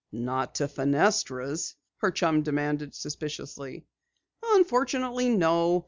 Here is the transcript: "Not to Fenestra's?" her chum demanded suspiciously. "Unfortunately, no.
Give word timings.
"Not 0.11 0.55
to 0.55 0.67
Fenestra's?" 0.67 1.75
her 1.97 2.09
chum 2.09 2.41
demanded 2.41 2.95
suspiciously. 2.95 3.85
"Unfortunately, 4.43 5.29
no. 5.29 5.79